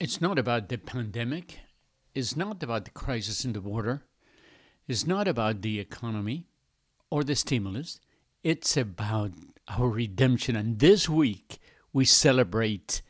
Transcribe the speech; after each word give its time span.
It's 0.00 0.20
not 0.20 0.38
about 0.38 0.68
the 0.68 0.78
pandemic. 0.78 1.58
It's 2.14 2.36
not 2.36 2.62
about 2.62 2.84
the 2.84 2.92
crisis 2.92 3.44
in 3.44 3.52
the 3.52 3.60
border. 3.60 4.04
It's 4.86 5.04
not 5.04 5.26
about 5.26 5.62
the 5.62 5.80
economy 5.80 6.46
or 7.10 7.24
the 7.24 7.34
stimulus. 7.34 7.98
It's 8.44 8.76
about 8.76 9.32
our 9.66 9.88
redemption. 9.88 10.54
And 10.54 10.78
this 10.78 11.08
week, 11.08 11.58
we 11.92 12.04
celebrate 12.04 13.02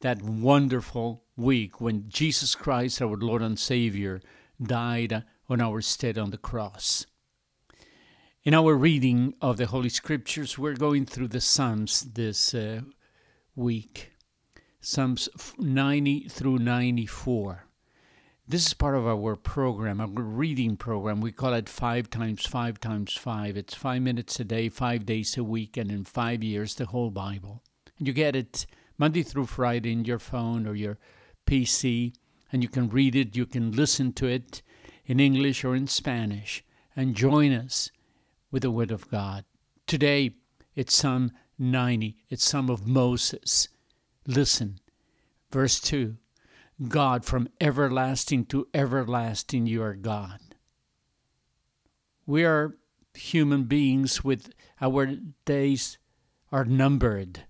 that 0.00 0.22
wonderful 0.22 1.22
week 1.36 1.80
when 1.80 2.08
Jesus 2.08 2.56
Christ, 2.56 3.00
our 3.00 3.16
Lord 3.16 3.40
and 3.40 3.56
Savior, 3.56 4.20
died 4.60 5.22
on 5.48 5.60
our 5.60 5.80
stead 5.80 6.18
on 6.18 6.30
the 6.30 6.36
cross. 6.36 7.06
In 8.42 8.54
our 8.54 8.74
reading 8.74 9.34
of 9.40 9.56
the 9.56 9.66
Holy 9.66 9.88
Scriptures, 9.88 10.58
we're 10.58 10.74
going 10.74 11.06
through 11.06 11.28
the 11.28 11.40
Psalms 11.40 12.00
this 12.00 12.54
uh, 12.54 12.80
week. 13.54 14.13
Psalms 14.86 15.30
90 15.58 16.28
through 16.28 16.58
94. 16.58 17.64
This 18.46 18.66
is 18.66 18.74
part 18.74 18.94
of 18.94 19.06
our 19.06 19.34
program, 19.34 19.98
our 19.98 20.06
reading 20.08 20.76
program. 20.76 21.22
We 21.22 21.32
call 21.32 21.54
it 21.54 21.70
five 21.70 22.10
times 22.10 22.44
five 22.44 22.78
times 22.80 23.14
five. 23.14 23.56
It's 23.56 23.72
five 23.72 24.02
minutes 24.02 24.38
a 24.40 24.44
day, 24.44 24.68
five 24.68 25.06
days 25.06 25.38
a 25.38 25.42
week, 25.42 25.78
and 25.78 25.90
in 25.90 26.04
five 26.04 26.44
years, 26.44 26.74
the 26.74 26.84
whole 26.84 27.10
Bible. 27.10 27.62
And 27.98 28.06
you 28.06 28.12
get 28.12 28.36
it 28.36 28.66
Monday 28.98 29.22
through 29.22 29.46
Friday 29.46 29.90
in 29.90 30.04
your 30.04 30.18
phone 30.18 30.66
or 30.66 30.74
your 30.74 30.98
PC, 31.46 32.12
and 32.52 32.62
you 32.62 32.68
can 32.68 32.90
read 32.90 33.16
it, 33.16 33.34
you 33.34 33.46
can 33.46 33.72
listen 33.72 34.12
to 34.12 34.26
it 34.26 34.60
in 35.06 35.18
English 35.18 35.64
or 35.64 35.74
in 35.74 35.86
Spanish, 35.86 36.62
and 36.94 37.14
join 37.14 37.52
us 37.52 37.90
with 38.50 38.60
the 38.60 38.70
Word 38.70 38.90
of 38.90 39.10
God. 39.10 39.46
Today, 39.86 40.34
it's 40.74 40.94
Psalm 40.94 41.32
90, 41.58 42.18
it's 42.28 42.44
Psalm 42.44 42.68
of 42.68 42.86
Moses. 42.86 43.68
Listen, 44.26 44.78
verse 45.50 45.80
2 45.80 46.16
God, 46.88 47.24
from 47.24 47.48
everlasting 47.60 48.46
to 48.46 48.66
everlasting, 48.72 49.66
you 49.66 49.82
are 49.82 49.94
God. 49.94 50.40
We 52.26 52.44
are 52.44 52.76
human 53.12 53.64
beings 53.64 54.24
with 54.24 54.52
our 54.80 55.14
days 55.44 55.98
are 56.50 56.64
numbered, 56.64 57.44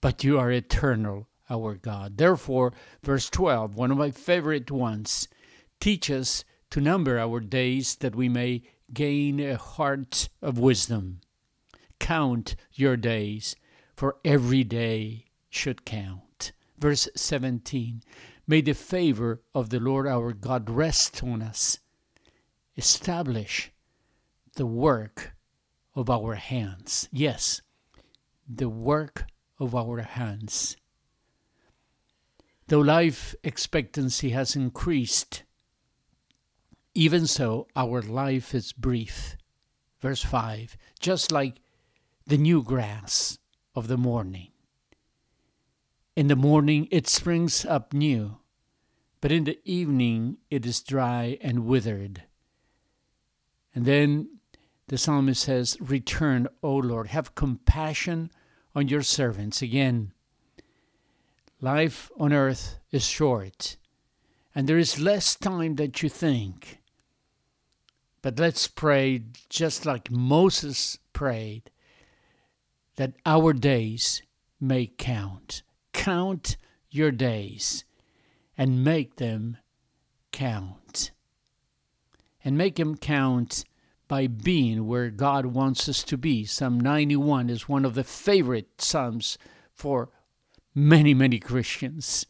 but 0.00 0.22
you 0.22 0.38
are 0.38 0.50
eternal, 0.50 1.28
our 1.48 1.74
God. 1.74 2.18
Therefore, 2.18 2.72
verse 3.02 3.30
12, 3.30 3.74
one 3.74 3.90
of 3.90 3.96
my 3.96 4.10
favorite 4.10 4.70
ones, 4.70 5.26
teach 5.80 6.10
us 6.10 6.44
to 6.70 6.80
number 6.80 7.18
our 7.18 7.40
days 7.40 7.96
that 7.96 8.14
we 8.14 8.28
may 8.28 8.62
gain 8.92 9.40
a 9.40 9.56
heart 9.56 10.28
of 10.42 10.58
wisdom. 10.58 11.20
Count 11.98 12.56
your 12.72 12.96
days, 12.96 13.56
for 13.96 14.16
every 14.24 14.64
day 14.64 15.29
should 15.50 15.84
count. 15.84 16.52
Verse 16.78 17.08
17 17.14 18.02
May 18.46 18.60
the 18.62 18.72
favor 18.72 19.42
of 19.54 19.70
the 19.70 19.78
Lord 19.78 20.06
our 20.06 20.32
God 20.32 20.70
rest 20.70 21.22
on 21.22 21.42
us. 21.42 21.78
Establish 22.76 23.70
the 24.54 24.66
work 24.66 25.32
of 25.94 26.08
our 26.08 26.34
hands. 26.34 27.08
Yes, 27.12 27.60
the 28.48 28.68
work 28.68 29.26
of 29.58 29.74
our 29.74 30.00
hands. 30.00 30.76
Though 32.68 32.80
life 32.80 33.34
expectancy 33.42 34.30
has 34.30 34.56
increased, 34.56 35.42
even 36.94 37.26
so 37.26 37.66
our 37.76 38.00
life 38.02 38.54
is 38.54 38.72
brief. 38.72 39.36
Verse 40.00 40.22
5 40.22 40.76
Just 40.98 41.30
like 41.30 41.60
the 42.26 42.38
new 42.38 42.62
grass 42.62 43.38
of 43.74 43.88
the 43.88 43.96
morning. 43.96 44.48
In 46.16 46.26
the 46.26 46.36
morning 46.36 46.88
it 46.90 47.08
springs 47.08 47.64
up 47.64 47.92
new, 47.92 48.38
but 49.20 49.30
in 49.30 49.44
the 49.44 49.58
evening 49.64 50.38
it 50.50 50.66
is 50.66 50.82
dry 50.82 51.38
and 51.40 51.66
withered. 51.66 52.24
And 53.74 53.84
then 53.84 54.40
the 54.88 54.98
psalmist 54.98 55.44
says, 55.44 55.76
Return, 55.80 56.48
O 56.64 56.74
Lord, 56.74 57.08
have 57.08 57.36
compassion 57.36 58.32
on 58.74 58.88
your 58.88 59.02
servants. 59.02 59.62
Again, 59.62 60.12
life 61.60 62.10
on 62.18 62.32
earth 62.32 62.78
is 62.90 63.04
short, 63.04 63.76
and 64.52 64.68
there 64.68 64.78
is 64.78 64.98
less 64.98 65.36
time 65.36 65.76
than 65.76 65.92
you 66.00 66.08
think. 66.08 66.80
But 68.20 68.38
let's 68.40 68.66
pray 68.66 69.22
just 69.48 69.86
like 69.86 70.10
Moses 70.10 70.98
prayed 71.12 71.70
that 72.96 73.14
our 73.24 73.52
days 73.52 74.22
may 74.60 74.86
count 74.86 75.62
count 75.92 76.56
your 76.90 77.10
days 77.10 77.84
and 78.56 78.84
make 78.84 79.16
them 79.16 79.56
count. 80.32 81.10
And 82.44 82.56
make 82.56 82.76
them 82.76 82.96
count 82.96 83.64
by 84.08 84.26
being 84.26 84.86
where 84.86 85.10
God 85.10 85.46
wants 85.46 85.88
us 85.88 86.02
to 86.04 86.18
be. 86.18 86.44
Psalm 86.44 86.80
91 86.80 87.48
is 87.48 87.68
one 87.68 87.84
of 87.84 87.94
the 87.94 88.04
favorite 88.04 88.80
Psalms 88.80 89.38
for 89.72 90.10
many, 90.74 91.14
many 91.14 91.38
Christians. 91.38 92.26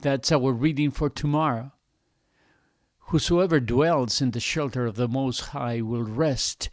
That's 0.00 0.32
our 0.32 0.52
reading 0.52 0.90
for 0.90 1.10
tomorrow. 1.10 1.72
Whosoever 3.06 3.60
dwells 3.60 4.22
in 4.22 4.30
the 4.30 4.40
shelter 4.40 4.86
of 4.86 4.94
the 4.94 5.08
Most 5.08 5.40
High 5.40 5.82
will 5.82 6.04
rest 6.04 6.70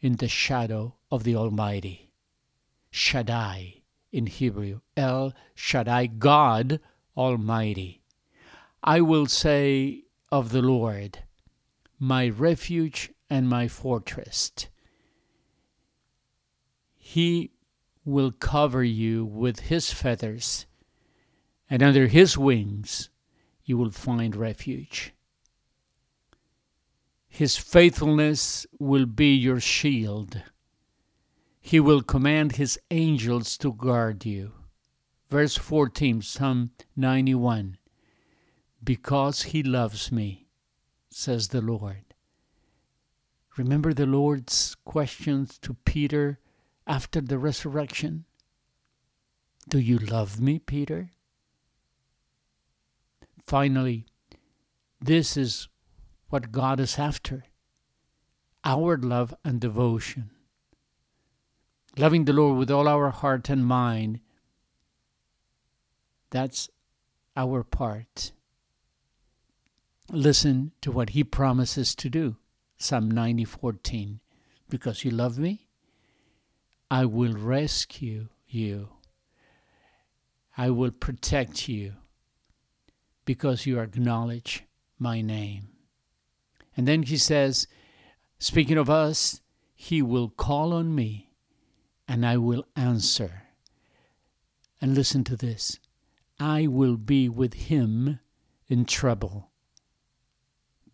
in 0.00 0.16
the 0.16 0.28
shadow 0.28 0.94
of 1.10 1.24
the 1.24 1.34
Almighty. 1.34 2.12
Shaddai 2.90 3.79
in 4.12 4.26
Hebrew, 4.26 4.80
El 4.96 5.32
Shaddai, 5.54 6.06
God 6.06 6.80
Almighty. 7.16 8.02
I 8.82 9.00
will 9.00 9.26
say 9.26 10.04
of 10.32 10.50
the 10.50 10.62
Lord, 10.62 11.18
my 11.98 12.28
refuge 12.28 13.10
and 13.28 13.48
my 13.48 13.68
fortress. 13.68 14.52
He 16.96 17.50
will 18.04 18.32
cover 18.32 18.82
you 18.82 19.24
with 19.24 19.60
his 19.60 19.92
feathers, 19.92 20.66
and 21.68 21.82
under 21.82 22.06
his 22.06 22.38
wings 22.38 23.10
you 23.64 23.76
will 23.76 23.90
find 23.90 24.34
refuge. 24.34 25.12
His 27.28 27.56
faithfulness 27.56 28.66
will 28.78 29.06
be 29.06 29.34
your 29.34 29.60
shield. 29.60 30.42
He 31.60 31.78
will 31.78 32.02
command 32.02 32.52
his 32.52 32.78
angels 32.90 33.58
to 33.58 33.72
guard 33.72 34.24
you. 34.24 34.52
Verse 35.28 35.56
14, 35.56 36.22
Psalm 36.22 36.70
91. 36.96 37.76
Because 38.82 39.42
he 39.42 39.62
loves 39.62 40.10
me, 40.10 40.48
says 41.10 41.48
the 41.48 41.60
Lord. 41.60 42.14
Remember 43.56 43.92
the 43.92 44.06
Lord's 44.06 44.74
questions 44.84 45.58
to 45.58 45.74
Peter 45.84 46.40
after 46.86 47.20
the 47.20 47.38
resurrection? 47.38 48.24
Do 49.68 49.78
you 49.78 49.98
love 49.98 50.40
me, 50.40 50.58
Peter? 50.58 51.10
Finally, 53.44 54.06
this 54.98 55.36
is 55.36 55.68
what 56.30 56.52
God 56.52 56.80
is 56.80 56.98
after 56.98 57.44
our 58.64 58.96
love 58.96 59.34
and 59.44 59.60
devotion 59.60 60.30
loving 62.00 62.24
the 62.24 62.32
Lord 62.32 62.56
with 62.56 62.70
all 62.70 62.88
our 62.88 63.10
heart 63.10 63.50
and 63.50 63.64
mind. 63.64 64.20
That's 66.30 66.70
our 67.36 67.62
part. 67.62 68.32
Listen 70.10 70.72
to 70.80 70.90
what 70.90 71.10
he 71.10 71.22
promises 71.22 71.94
to 71.96 72.08
do. 72.08 72.36
Psalm 72.78 73.12
90:14. 73.12 74.20
Because 74.70 75.04
you 75.04 75.10
love 75.10 75.38
me, 75.38 75.68
I 76.90 77.04
will 77.04 77.34
rescue 77.34 78.28
you. 78.48 78.88
I 80.56 80.70
will 80.70 80.92
protect 80.92 81.68
you 81.68 81.96
because 83.24 83.66
you 83.66 83.78
acknowledge 83.78 84.64
my 84.98 85.20
name. 85.20 85.68
And 86.76 86.88
then 86.88 87.02
he 87.02 87.16
says, 87.16 87.66
speaking 88.38 88.78
of 88.78 88.88
us, 88.88 89.40
he 89.74 90.02
will 90.02 90.30
call 90.30 90.72
on 90.72 90.94
me 90.94 91.29
and 92.10 92.26
I 92.26 92.36
will 92.38 92.66
answer. 92.74 93.44
And 94.80 94.96
listen 94.96 95.22
to 95.24 95.36
this 95.36 95.78
I 96.40 96.66
will 96.66 96.96
be 96.96 97.28
with 97.28 97.54
him 97.54 98.18
in 98.66 98.84
trouble. 98.84 99.52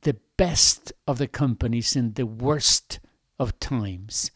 The 0.02 0.18
best 0.36 0.92
of 1.06 1.16
the 1.16 1.26
companies 1.26 1.96
in 1.96 2.12
the 2.12 2.26
worst 2.26 3.00
of 3.38 3.58
times. 3.58 4.30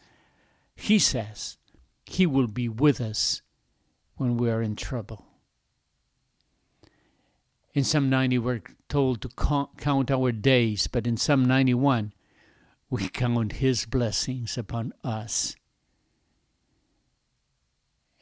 He 0.74 0.98
says 0.98 1.58
he 2.06 2.24
will 2.24 2.46
be 2.46 2.66
with 2.66 2.98
us 2.98 3.42
when 4.16 4.38
we 4.38 4.48
are 4.48 4.62
in 4.62 4.74
trouble. 4.74 5.26
In 7.74 7.84
Psalm 7.84 8.08
90, 8.08 8.38
we're 8.38 8.62
told 8.88 9.20
to 9.20 9.28
count 9.76 10.10
our 10.10 10.32
days, 10.32 10.86
but 10.86 11.06
in 11.06 11.18
Psalm 11.18 11.44
91, 11.44 12.14
we 12.88 13.10
count 13.10 13.52
his 13.52 13.84
blessings 13.84 14.56
upon 14.56 14.94
us. 15.04 15.56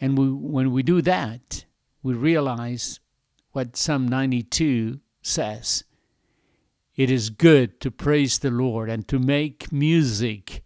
And 0.00 0.16
we, 0.16 0.30
when 0.30 0.72
we 0.72 0.82
do 0.82 1.02
that, 1.02 1.64
we 2.02 2.14
realize 2.14 3.00
what 3.52 3.76
Psalm 3.76 4.06
92 4.06 5.00
says. 5.22 5.84
It 6.94 7.10
is 7.10 7.30
good 7.30 7.80
to 7.80 7.90
praise 7.90 8.38
the 8.38 8.50
Lord 8.50 8.90
and 8.90 9.06
to 9.08 9.18
make 9.18 9.72
music 9.72 10.64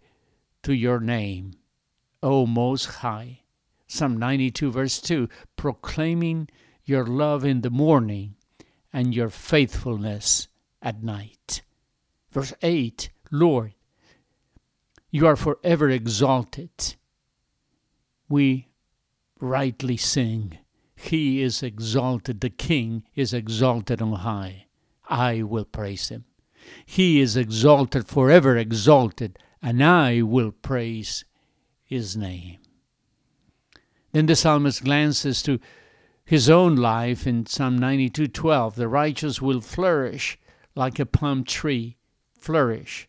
to 0.62 0.74
your 0.74 1.00
name, 1.00 1.54
O 2.22 2.46
Most 2.46 2.86
High. 2.86 3.40
Psalm 3.86 4.16
92, 4.16 4.70
verse 4.70 5.00
2 5.02 5.28
proclaiming 5.56 6.48
your 6.84 7.04
love 7.04 7.44
in 7.44 7.60
the 7.60 7.70
morning 7.70 8.34
and 8.92 9.14
your 9.14 9.28
faithfulness 9.28 10.48
at 10.80 11.02
night. 11.02 11.62
Verse 12.30 12.54
8 12.62 13.10
Lord, 13.30 13.74
you 15.10 15.26
are 15.26 15.36
forever 15.36 15.90
exalted. 15.90 16.96
We 18.28 18.68
rightly 19.42 19.96
sing, 19.96 20.58
He 20.94 21.42
is 21.42 21.62
exalted, 21.62 22.40
the 22.40 22.50
King 22.50 23.04
is 23.14 23.34
exalted 23.34 24.00
on 24.00 24.12
high. 24.12 24.66
I 25.08 25.42
will 25.42 25.64
praise 25.64 26.08
Him. 26.08 26.24
He 26.86 27.20
is 27.20 27.36
exalted, 27.36 28.06
forever 28.06 28.56
exalted, 28.56 29.38
and 29.60 29.82
I 29.84 30.22
will 30.22 30.52
praise 30.52 31.24
His 31.84 32.16
name. 32.16 32.58
Then 34.12 34.26
the 34.26 34.36
psalmist 34.36 34.84
glances 34.84 35.42
to 35.42 35.58
his 36.24 36.48
own 36.48 36.76
life 36.76 37.26
in 37.26 37.46
Psalm 37.46 37.78
92:12. 37.78 38.76
The 38.76 38.88
righteous 38.88 39.42
will 39.42 39.60
flourish 39.60 40.38
like 40.74 40.98
a 40.98 41.06
palm 41.06 41.44
tree, 41.44 41.98
flourish. 42.38 43.08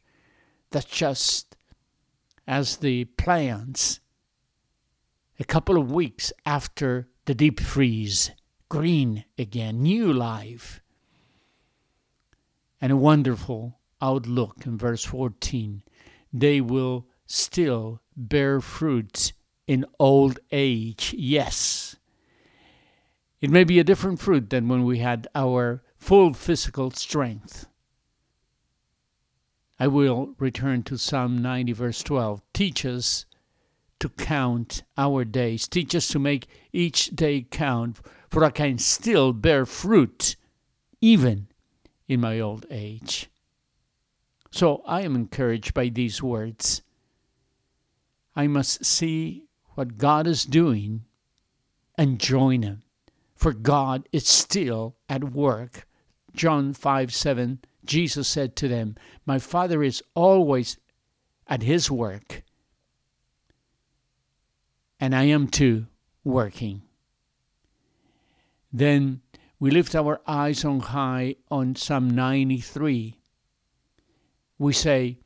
That's 0.71 0.85
just 0.85 1.55
as 2.47 2.77
the 2.77 3.05
plants 3.05 3.99
a 5.43 5.45
couple 5.45 5.77
of 5.77 5.91
weeks 5.91 6.31
after 6.45 7.09
the 7.25 7.35
deep 7.35 7.59
freeze, 7.59 8.31
green 8.69 9.25
again, 9.37 9.83
new 9.83 10.13
life. 10.13 10.81
And 12.79 12.93
a 12.93 12.95
wonderful 12.95 13.77
outlook 14.01 14.65
in 14.65 14.77
verse 14.77 15.03
14. 15.03 15.83
They 16.31 16.61
will 16.61 17.07
still 17.25 17.99
bear 18.15 18.61
fruit 18.61 19.33
in 19.67 19.85
old 19.99 20.39
age. 20.49 21.13
Yes. 21.17 21.97
It 23.41 23.49
may 23.49 23.65
be 23.65 23.79
a 23.79 23.83
different 23.83 24.21
fruit 24.21 24.49
than 24.49 24.69
when 24.69 24.85
we 24.85 24.99
had 24.99 25.27
our 25.35 25.83
full 25.97 26.33
physical 26.33 26.89
strength. 26.91 27.67
I 29.77 29.87
will 29.87 30.35
return 30.39 30.83
to 30.83 30.97
Psalm 30.97 31.41
90, 31.41 31.73
verse 31.73 32.01
12. 32.01 32.41
Teach 32.53 32.85
us 32.85 33.25
to 34.03 34.09
count 34.09 34.83
our 34.97 35.23
days. 35.23 35.65
Teach 35.65 35.95
us 35.95 36.09
to 36.09 36.19
make 36.19 36.47
each 36.73 37.15
day 37.15 37.47
count, 37.49 38.01
for 38.29 38.43
I 38.43 38.49
can 38.49 38.77
still 38.77 39.31
bear 39.31 39.65
fruit 39.65 40.35
even 40.99 41.47
in 42.09 42.19
my 42.19 42.37
old 42.37 42.65
age. 42.69 43.29
So 44.51 44.83
I 44.85 45.03
am 45.03 45.15
encouraged 45.15 45.73
by 45.73 45.87
these 45.87 46.21
words. 46.21 46.81
I 48.35 48.47
must 48.47 48.83
see 48.83 49.45
what 49.75 49.97
God 49.97 50.27
is 50.27 50.43
doing 50.43 51.05
and 51.97 52.19
join 52.19 52.61
Him. 52.61 52.83
For 53.37 53.53
God 53.53 54.09
is 54.11 54.27
still 54.27 54.97
at 55.07 55.31
work. 55.31 55.87
John 56.35 56.73
5 56.73 57.13
7, 57.13 57.59
Jesus 57.85 58.27
said 58.27 58.57
to 58.57 58.67
them, 58.67 58.97
My 59.25 59.39
Father 59.39 59.81
is 59.81 60.03
always 60.13 60.77
at 61.47 61.63
His 61.63 61.89
work, 61.89 62.43
and 65.03 65.13
I 65.13 65.23
am 65.23 65.49
too 65.49 65.87
working. 66.23 66.81
Then 68.71 69.19
we 69.59 69.69
lift 69.69 69.95
our 69.95 70.21
eyes 70.25 70.63
on 70.63 70.79
high 70.79 71.35
on 71.51 71.75
Psalm 71.75 72.09
93. 72.09 73.19
We 74.57 74.71
say, 74.71 75.19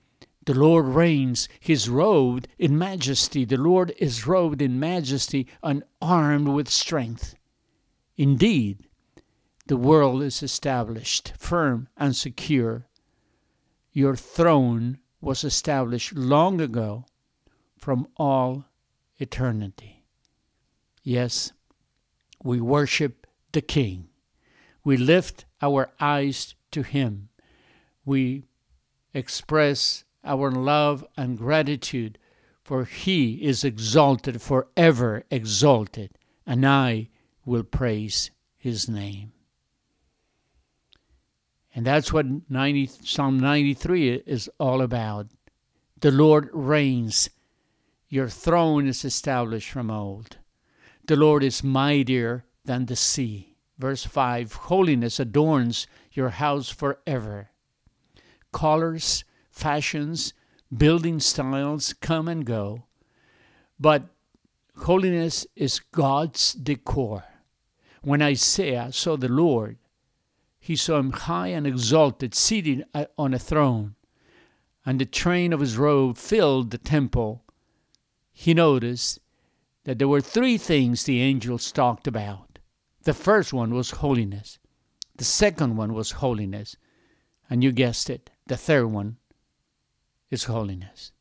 the 0.48 0.56
Lord 0.56 0.88
reigns. 0.88 1.48
He 1.60 1.74
is 1.74 1.90
robed 1.90 2.48
in 2.58 2.76
majesty. 2.76 3.46
The 3.46 3.58
Lord 3.58 3.94
is 4.00 4.26
robed 4.26 4.64
in 4.64 4.80
majesty 4.80 5.46
and 5.62 5.84
armed 6.02 6.48
with 6.48 6.70
strength. 6.70 7.36
Indeed, 8.18 8.88
the 9.68 9.78
world 9.78 10.24
is 10.24 10.42
established, 10.42 11.34
firm 11.38 11.88
and 11.96 12.16
secure. 12.16 12.88
Your 13.92 14.16
throne 14.16 14.98
was 15.22 15.44
established 15.44 16.16
long 16.16 16.60
ago 16.62 17.06
from 17.78 18.08
all 18.18 18.66
eternity. 19.20 20.04
Yes, 21.04 21.54
we 22.44 22.62
worship 22.62 23.28
the 23.52 23.62
King. 23.62 24.10
We 24.84 24.98
lift 24.98 25.46
our 25.62 25.90
eyes 26.00 26.56
to 26.72 26.84
Him. 26.84 27.30
We 28.06 28.46
express 29.14 30.04
our 30.24 30.52
love 30.52 31.06
and 31.16 31.38
gratitude, 31.38 32.20
for 32.64 32.84
he 32.84 33.36
is 33.36 33.64
exalted, 33.64 34.42
forever 34.42 35.24
exalted, 35.32 36.12
and 36.46 36.66
I 36.66 37.10
will 37.46 37.64
praise 37.64 38.30
his 38.58 38.90
name. 38.90 39.32
And 41.74 41.86
that's 41.86 42.12
what 42.12 42.26
90, 42.50 42.88
Psalm 42.88 43.40
93 43.40 44.24
is 44.26 44.50
all 44.60 44.82
about. 44.82 45.28
The 46.00 46.12
Lord 46.12 46.50
reigns. 46.52 47.30
Your 48.10 48.30
throne 48.30 48.88
is 48.88 49.04
established 49.04 49.70
from 49.70 49.92
old. 49.92 50.38
The 51.06 51.16
Lord 51.16 51.44
is 51.44 51.64
mightier 51.64 52.46
than 52.66 52.86
the 52.86 52.96
sea. 52.96 53.56
Verse 53.78 54.06
5 54.06 54.54
Holiness 54.54 55.20
adorns 55.20 55.88
your 56.12 56.30
house 56.30 56.70
forever. 56.70 57.50
Colors 58.52 59.24
fashions, 59.58 60.34
building 60.76 61.20
styles 61.20 61.94
come 61.94 62.28
and 62.28 62.46
go, 62.46 62.84
but 63.80 64.04
holiness 64.78 65.48
is 65.56 65.80
God's 65.80 66.54
decor. 66.54 67.24
When 68.04 68.22
Isaiah 68.22 68.92
saw 68.92 69.18
the 69.18 69.30
Lord, 69.30 69.78
he 70.60 70.76
saw 70.76 71.00
him 71.00 71.12
high 71.12 71.48
and 71.48 71.66
exalted, 71.66 72.36
seated 72.36 72.86
uh, 72.94 73.06
on 73.18 73.34
a 73.34 73.40
throne, 73.40 73.96
and 74.86 75.02
the 75.02 75.06
train 75.06 75.54
of 75.54 75.60
his 75.60 75.78
robe 75.78 76.18
filled 76.18 76.72
the 76.72 76.78
temple. 76.78 77.44
He 78.40 78.54
noticed 78.54 79.20
that 79.86 79.98
there 79.98 80.08
were 80.08 80.22
three 80.22 80.60
things 80.60 81.04
the 81.04 81.22
angels 81.22 81.72
talked 81.72 82.06
about. 82.06 82.60
The 83.02 83.16
first 83.16 83.52
one 83.52 83.74
was 83.74 83.90
holiness, 83.90 84.60
the 85.16 85.24
second 85.24 85.76
one 85.76 85.92
was 85.92 86.22
holiness, 86.22 86.76
and 87.50 87.64
you 87.64 87.72
guessed 87.72 88.12
it, 88.12 88.30
the 88.46 88.56
third 88.56 88.86
one 88.92 89.18
is 90.30 90.44
holiness. 90.44 91.12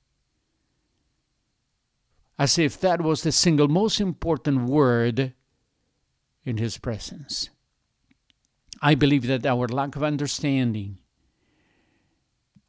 As 2.38 2.58
if 2.58 2.78
that 2.80 3.00
was 3.00 3.22
the 3.22 3.32
single 3.32 3.68
most 3.68 3.98
important 3.98 4.68
word 4.68 5.32
in 6.44 6.58
His 6.58 6.76
presence. 6.76 7.48
I 8.82 8.94
believe 8.94 9.26
that 9.26 9.46
our 9.46 9.66
lack 9.68 9.96
of 9.96 10.02
understanding 10.02 10.98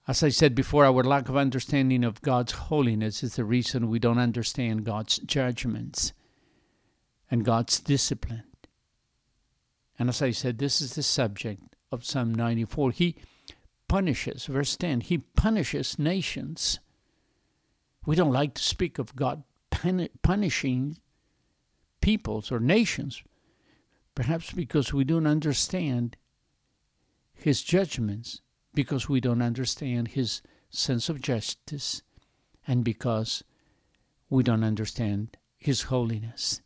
As 0.08 0.22
I 0.22 0.30
said 0.30 0.54
before, 0.54 0.86
our 0.86 1.02
lack 1.02 1.28
of 1.28 1.36
understanding 1.36 2.04
of 2.04 2.22
God's 2.22 2.52
holiness 2.52 3.22
is 3.22 3.36
the 3.36 3.44
reason 3.44 3.90
we 3.90 3.98
don't 3.98 4.18
understand 4.18 4.84
God's 4.84 5.18
judgments 5.18 6.14
and 7.30 7.44
God's 7.44 7.80
discipline. 7.80 8.44
And 9.98 10.08
as 10.08 10.22
I 10.22 10.30
said, 10.30 10.58
this 10.58 10.80
is 10.80 10.94
the 10.94 11.02
subject 11.02 11.76
of 11.90 12.04
Psalm 12.04 12.34
94. 12.34 12.90
He 12.92 13.16
punishes, 13.88 14.46
verse 14.46 14.76
10, 14.76 15.00
he 15.02 15.18
punishes 15.18 15.98
nations. 15.98 16.80
We 18.04 18.16
don't 18.16 18.32
like 18.32 18.54
to 18.54 18.62
speak 18.62 18.98
of 18.98 19.16
God 19.16 19.42
punishing 20.22 20.98
peoples 22.00 22.52
or 22.52 22.60
nations, 22.60 23.22
perhaps 24.14 24.52
because 24.52 24.92
we 24.92 25.04
don't 25.04 25.26
understand 25.26 26.16
his 27.34 27.62
judgments, 27.62 28.40
because 28.74 29.08
we 29.08 29.20
don't 29.20 29.42
understand 29.42 30.08
his 30.08 30.42
sense 30.70 31.08
of 31.08 31.20
justice, 31.20 32.02
and 32.66 32.84
because 32.84 33.42
we 34.28 34.42
don't 34.42 34.64
understand 34.64 35.36
his 35.56 35.82
holiness. 35.82 36.60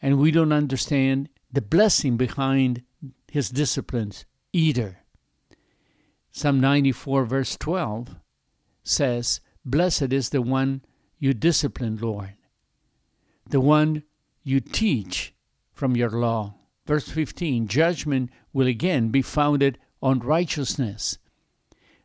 And 0.00 0.18
we 0.18 0.30
don't 0.30 0.52
understand 0.52 1.28
the 1.52 1.62
blessing 1.62 2.16
behind 2.16 2.82
his 3.30 3.50
disciplines 3.50 4.24
either. 4.52 4.98
Psalm 6.30 6.60
94, 6.60 7.24
verse 7.24 7.56
12 7.56 8.16
says, 8.82 9.40
Blessed 9.64 10.12
is 10.12 10.30
the 10.30 10.42
one 10.42 10.82
you 11.18 11.34
discipline, 11.34 11.98
Lord, 12.00 12.34
the 13.48 13.60
one 13.60 14.04
you 14.42 14.60
teach 14.60 15.34
from 15.72 15.96
your 15.96 16.10
law. 16.10 16.54
Verse 16.86 17.08
15 17.08 17.68
Judgment 17.68 18.30
will 18.52 18.66
again 18.66 19.08
be 19.10 19.20
founded 19.20 19.78
on 20.00 20.20
righteousness, 20.20 21.18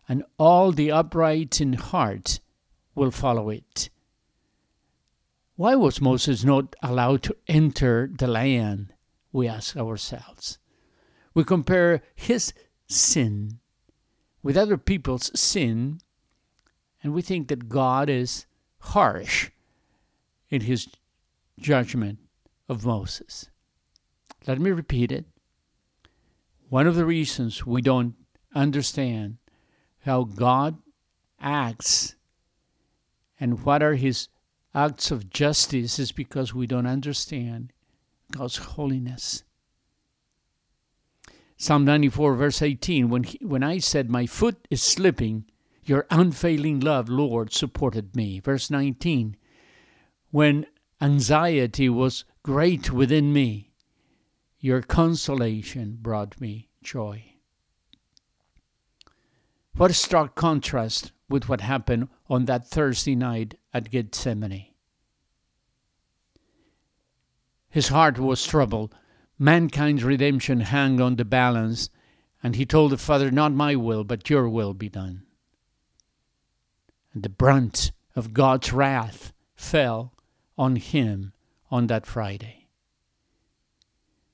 and 0.09 0.23
all 0.37 0.71
the 0.71 0.91
upright 0.91 1.61
in 1.61 1.73
heart 1.73 2.39
will 2.95 3.11
follow 3.11 3.49
it. 3.49 3.89
Why 5.55 5.75
was 5.75 6.01
Moses 6.01 6.43
not 6.43 6.75
allowed 6.81 7.21
to 7.23 7.37
enter 7.47 8.09
the 8.11 8.27
land? 8.27 8.93
We 9.31 9.47
ask 9.47 9.77
ourselves. 9.77 10.57
We 11.35 11.43
compare 11.43 12.01
his 12.15 12.53
sin 12.87 13.59
with 14.41 14.57
other 14.57 14.77
people's 14.77 15.31
sin, 15.39 15.99
and 17.03 17.13
we 17.13 17.21
think 17.21 17.47
that 17.47 17.69
God 17.69 18.09
is 18.09 18.45
harsh 18.79 19.51
in 20.49 20.61
his 20.61 20.87
judgment 21.59 22.19
of 22.67 22.85
Moses. 22.85 23.49
Let 24.47 24.59
me 24.59 24.71
repeat 24.71 25.11
it. 25.11 25.25
One 26.69 26.87
of 26.87 26.95
the 26.95 27.05
reasons 27.05 27.65
we 27.65 27.81
don't 27.81 28.15
understand 28.55 29.37
how 30.01 30.23
God 30.23 30.77
acts 31.39 32.15
and 33.39 33.63
what 33.63 33.83
are 33.83 33.95
his 33.95 34.27
acts 34.75 35.11
of 35.11 35.29
justice 35.29 35.99
is 35.99 36.11
because 36.11 36.53
we 36.53 36.67
don't 36.67 36.87
understand 36.87 37.71
God's 38.31 38.57
holiness. 38.57 39.43
Psalm 41.57 41.85
94, 41.85 42.35
verse 42.35 42.61
18 42.61 43.09
when, 43.09 43.23
he, 43.23 43.39
when 43.41 43.63
I 43.63 43.77
said, 43.77 44.09
My 44.09 44.25
foot 44.25 44.67
is 44.69 44.81
slipping, 44.81 45.45
your 45.85 46.05
unfailing 46.09 46.79
love, 46.79 47.09
Lord, 47.09 47.53
supported 47.53 48.15
me. 48.15 48.39
Verse 48.39 48.69
19 48.69 49.37
When 50.31 50.65
anxiety 50.99 51.89
was 51.89 52.25
great 52.41 52.91
within 52.91 53.31
me, 53.31 53.71
your 54.59 54.81
consolation 54.81 55.97
brought 56.01 56.39
me 56.41 56.69
joy. 56.81 57.33
What 59.75 59.91
a 59.91 59.95
stark 59.95 60.35
contrast 60.35 61.11
with 61.33 61.49
what 61.49 61.61
happened 61.61 62.07
on 62.29 62.45
that 62.45 62.67
Thursday 62.67 63.15
night 63.15 63.55
at 63.73 63.89
Gethsemane. 63.89 64.67
His 67.71 67.87
heart 67.87 68.19
was 68.19 68.45
troubled. 68.45 68.93
Mankind's 69.39 70.03
redemption 70.03 70.59
hung 70.59 71.01
on 71.01 71.15
the 71.15 71.25
balance, 71.25 71.89
and 72.43 72.55
he 72.55 72.67
told 72.67 72.91
the 72.91 72.99
Father, 72.99 73.31
Not 73.31 73.51
my 73.51 73.75
will, 73.75 74.03
but 74.03 74.29
your 74.29 74.47
will 74.47 74.75
be 74.75 74.89
done. 74.89 75.23
And 77.15 77.23
the 77.23 77.29
brunt 77.29 77.91
of 78.15 78.35
God's 78.35 78.71
wrath 78.71 79.33
fell 79.55 80.13
on 80.55 80.75
him 80.75 81.33
on 81.71 81.87
that 81.87 82.05
Friday. 82.05 82.67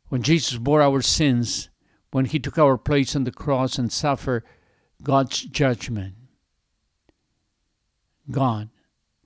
When 0.10 0.22
Jesus 0.22 0.58
bore 0.58 0.82
our 0.82 1.02
sins, 1.02 1.70
when 2.12 2.26
he 2.26 2.40
took 2.40 2.58
our 2.58 2.78
place 2.78 3.16
on 3.16 3.24
the 3.24 3.32
cross 3.32 3.78
and 3.78 3.90
suffered 3.90 4.44
God's 5.02 5.46
judgment, 5.46 6.16
God 8.30 8.70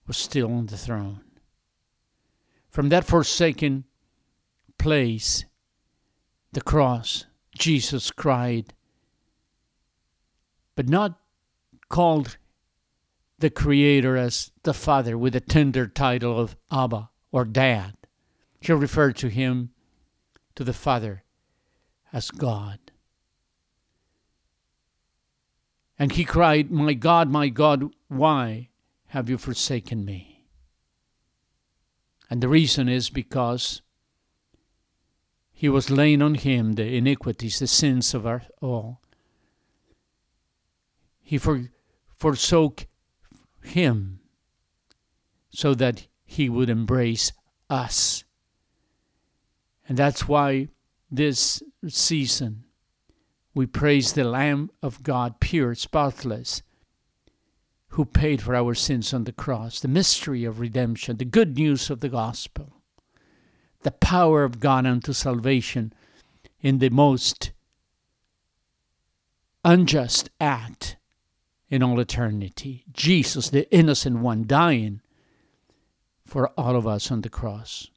was 0.07 0.17
still 0.17 0.51
on 0.51 0.67
the 0.67 0.77
throne. 0.77 1.21
From 2.69 2.89
that 2.89 3.05
forsaken 3.05 3.85
place, 4.77 5.45
the 6.51 6.61
cross, 6.61 7.25
Jesus 7.57 8.11
cried, 8.11 8.73
but 10.75 10.89
not 10.89 11.19
called 11.89 12.37
the 13.39 13.49
Creator 13.49 14.17
as 14.17 14.51
the 14.63 14.73
Father 14.73 15.17
with 15.17 15.35
a 15.35 15.41
tender 15.41 15.87
title 15.87 16.39
of 16.39 16.55
Abba 16.71 17.09
or 17.31 17.45
Dad. 17.45 17.95
He 18.59 18.71
referred 18.71 19.17
to 19.17 19.27
him, 19.27 19.71
to 20.55 20.63
the 20.63 20.73
Father, 20.73 21.23
as 22.11 22.31
God. 22.31 22.79
And 25.99 26.11
he 26.13 26.23
cried, 26.23 26.71
My 26.71 26.93
God, 26.93 27.29
my 27.29 27.49
God, 27.49 27.93
why 28.07 28.69
have 29.13 29.29
you 29.29 29.37
forsaken 29.37 30.03
me? 30.03 30.43
And 32.31 32.41
the 32.41 32.49
reason 32.49 32.89
is 32.89 33.11
because 33.11 33.83
he 35.51 35.69
was 35.69 35.91
laying 35.91 36.19
on 36.23 36.33
him 36.33 36.73
the 36.73 36.97
iniquities, 36.97 37.59
the 37.59 37.67
sins 37.67 38.15
of 38.15 38.25
our 38.25 38.41
all. 38.59 39.01
He 41.21 41.37
for, 41.37 41.69
forsook 42.17 42.87
him 43.61 44.19
so 45.51 45.75
that 45.75 46.07
he 46.25 46.49
would 46.49 46.71
embrace 46.71 47.31
us. 47.69 48.23
And 49.87 49.95
that's 49.95 50.27
why 50.27 50.69
this 51.11 51.61
season 51.87 52.63
we 53.53 53.67
praise 53.67 54.13
the 54.13 54.23
Lamb 54.23 54.71
of 54.81 55.03
God, 55.03 55.39
pure, 55.39 55.75
spotless, 55.75 56.63
who 57.93 58.05
paid 58.05 58.41
for 58.41 58.55
our 58.55 58.73
sins 58.73 59.13
on 59.13 59.23
the 59.23 59.31
cross, 59.31 59.79
the 59.79 59.87
mystery 59.87 60.45
of 60.45 60.59
redemption, 60.59 61.17
the 61.17 61.25
good 61.25 61.57
news 61.57 61.89
of 61.89 61.99
the 61.99 62.09
gospel 62.09 62.73
the 63.83 63.91
power 63.91 64.43
of 64.43 64.59
God 64.59 64.85
unto 64.85 65.13
salvation 65.13 65.93
in 66.61 66.79
the 66.79 66.89
most 66.89 67.51
unjust 69.63 70.29
act 70.41 70.97
in 71.69 71.83
all 71.83 71.99
eternity. 71.99 72.85
Jesus, 72.91 73.49
the 73.49 73.71
innocent 73.73 74.19
one, 74.19 74.45
dying 74.47 75.01
for 76.25 76.49
all 76.57 76.75
of 76.75 76.87
us 76.87 77.11
on 77.11 77.21
the 77.21 77.29
cross 77.29 77.89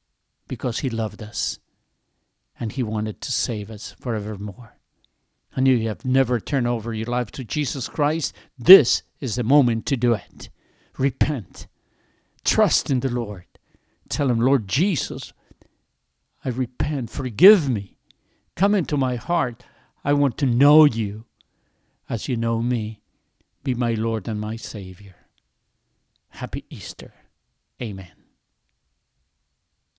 because 0.48 0.80
he 0.80 0.90
loved 0.90 1.22
us 1.22 1.58
and 2.58 2.72
he 2.72 2.82
wanted 2.82 3.20
to 3.20 3.32
save 3.32 3.70
us 3.70 3.94
forevermore. 3.98 4.76
And 5.54 5.66
you 5.66 5.88
have 5.88 6.04
never 6.04 6.38
turned 6.38 6.66
over 6.66 6.92
your 6.92 7.06
life 7.06 7.30
to 7.32 7.44
Jesus 7.44 7.88
Christ, 7.88 8.34
this 8.58 9.02
is 9.20 9.36
the 9.36 9.42
moment 9.42 9.86
to 9.86 9.96
do 9.96 10.14
it. 10.14 10.50
Repent. 10.98 11.66
Trust 12.44 12.90
in 12.90 13.00
the 13.00 13.08
Lord. 13.08 13.44
Tell 14.08 14.30
him, 14.30 14.40
Lord 14.40 14.68
Jesus, 14.68 15.32
I 16.44 16.50
repent. 16.50 17.10
Forgive 17.10 17.68
me. 17.68 17.96
Come 18.54 18.74
into 18.74 18.96
my 18.96 19.16
heart. 19.16 19.64
I 20.04 20.12
want 20.12 20.38
to 20.38 20.46
know 20.46 20.84
you 20.84 21.24
as 22.08 22.28
you 22.28 22.36
know 22.36 22.62
me. 22.62 23.02
Be 23.64 23.74
my 23.74 23.94
Lord 23.94 24.28
and 24.28 24.40
my 24.40 24.56
Savior. 24.56 25.16
Happy 26.28 26.64
Easter. 26.70 27.12
Amen. 27.82 28.15